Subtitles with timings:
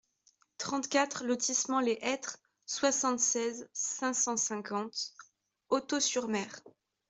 [0.57, 5.13] trente-quatre lotissement Les Hetres, soixante-seize, cinq cent cinquante,
[5.69, 6.59] Hautot-sur-Mer